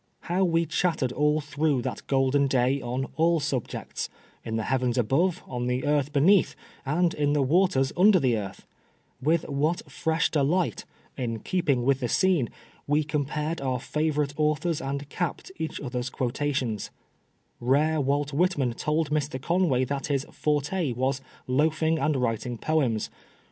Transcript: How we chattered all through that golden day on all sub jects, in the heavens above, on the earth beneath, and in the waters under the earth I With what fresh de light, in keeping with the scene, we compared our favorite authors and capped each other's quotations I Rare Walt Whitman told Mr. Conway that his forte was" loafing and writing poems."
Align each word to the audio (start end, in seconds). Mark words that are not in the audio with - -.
How 0.21 0.43
we 0.43 0.65
chattered 0.65 1.11
all 1.11 1.41
through 1.41 1.83
that 1.83 2.01
golden 2.07 2.47
day 2.47 2.81
on 2.81 3.05
all 3.17 3.39
sub 3.39 3.67
jects, 3.67 4.09
in 4.43 4.55
the 4.55 4.63
heavens 4.63 4.97
above, 4.97 5.43
on 5.47 5.67
the 5.67 5.85
earth 5.85 6.11
beneath, 6.11 6.55
and 6.87 7.13
in 7.13 7.33
the 7.33 7.41
waters 7.43 7.93
under 7.95 8.19
the 8.19 8.35
earth 8.35 8.65
I 9.21 9.25
With 9.27 9.47
what 9.47 9.91
fresh 9.91 10.31
de 10.31 10.41
light, 10.41 10.85
in 11.17 11.37
keeping 11.41 11.83
with 11.83 11.99
the 11.99 12.09
scene, 12.09 12.49
we 12.87 13.03
compared 13.03 13.61
our 13.61 13.79
favorite 13.79 14.33
authors 14.37 14.81
and 14.81 15.07
capped 15.09 15.51
each 15.59 15.79
other's 15.79 16.09
quotations 16.09 16.89
I 17.61 17.65
Rare 17.65 18.01
Walt 18.01 18.33
Whitman 18.33 18.73
told 18.73 19.11
Mr. 19.11 19.39
Conway 19.39 19.85
that 19.85 20.07
his 20.07 20.25
forte 20.31 20.93
was" 20.93 21.21
loafing 21.45 21.99
and 21.99 22.15
writing 22.15 22.57
poems." 22.57 23.11